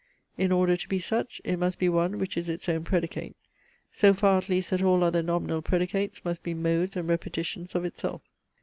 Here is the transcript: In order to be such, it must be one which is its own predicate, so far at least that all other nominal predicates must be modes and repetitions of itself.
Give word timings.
In 0.35 0.51
order 0.51 0.75
to 0.75 0.89
be 0.89 0.97
such, 0.97 1.39
it 1.43 1.57
must 1.57 1.77
be 1.77 1.87
one 1.87 2.17
which 2.17 2.35
is 2.35 2.49
its 2.49 2.67
own 2.67 2.83
predicate, 2.83 3.35
so 3.91 4.15
far 4.15 4.39
at 4.39 4.49
least 4.49 4.71
that 4.71 4.81
all 4.81 5.03
other 5.03 5.21
nominal 5.21 5.61
predicates 5.61 6.25
must 6.25 6.41
be 6.41 6.55
modes 6.55 6.95
and 6.95 7.07
repetitions 7.07 7.75
of 7.75 7.85
itself. 7.85 8.23